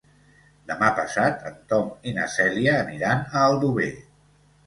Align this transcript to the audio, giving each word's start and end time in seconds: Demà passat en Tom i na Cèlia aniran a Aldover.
Demà 0.69 0.87
passat 0.99 1.43
en 1.49 1.59
Tom 1.73 1.91
i 2.11 2.15
na 2.17 2.25
Cèlia 2.37 2.73
aniran 2.87 3.23
a 3.29 3.43
Aldover. 3.51 3.93